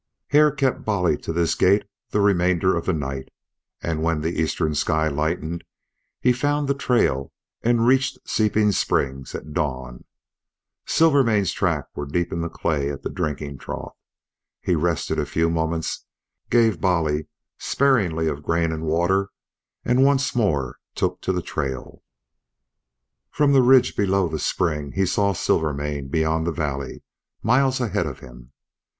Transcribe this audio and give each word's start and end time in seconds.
Hare 0.29 0.49
kept 0.51 0.83
Bolly 0.83 1.15
to 1.17 1.31
this 1.31 1.53
gait 1.53 1.83
the 2.09 2.21
remainder 2.21 2.75
of 2.75 2.87
the 2.87 2.91
night, 2.91 3.29
and 3.83 4.01
when 4.01 4.21
the 4.21 4.41
eastern 4.41 4.73
sky 4.73 5.07
lightened 5.07 5.63
he 6.19 6.33
found 6.33 6.67
the 6.67 6.73
trail 6.73 7.31
and 7.61 7.85
reached 7.85 8.17
Seeping 8.27 8.71
Springs 8.71 9.35
at 9.35 9.53
dawn. 9.53 10.05
Silvermane's 10.87 11.51
tracks 11.51 11.91
were 11.93 12.07
deep 12.07 12.33
in 12.33 12.41
the 12.41 12.49
clay 12.49 12.89
at 12.89 13.03
the 13.03 13.11
drinking 13.11 13.59
trough. 13.59 13.95
He 14.59 14.73
rested 14.75 15.19
a 15.19 15.25
few 15.27 15.51
moments, 15.51 16.03
gave 16.49 16.81
Bolly 16.81 17.27
sparingly 17.59 18.27
of 18.27 18.41
grain 18.41 18.71
and 18.71 18.87
water, 18.87 19.29
and 19.85 20.03
once 20.03 20.35
more 20.35 20.79
took 20.95 21.21
to 21.21 21.31
the 21.31 21.43
trail. 21.43 22.01
From 23.29 23.53
the 23.53 23.61
ridge 23.61 23.95
below 23.95 24.27
the 24.27 24.39
spring 24.39 24.93
he 24.93 25.05
saw 25.05 25.33
Silvermane 25.33 26.07
beyond 26.07 26.47
the 26.47 26.51
valley, 26.51 27.03
miles 27.43 27.79
ahead 27.79 28.07
of 28.07 28.17
him. 28.19 28.51